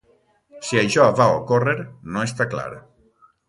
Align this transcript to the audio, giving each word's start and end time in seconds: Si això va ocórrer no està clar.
Si 0.69 0.79
això 0.83 1.05
va 1.21 1.29
ocórrer 1.41 1.77
no 2.17 2.27
està 2.33 2.51
clar. 2.55 2.69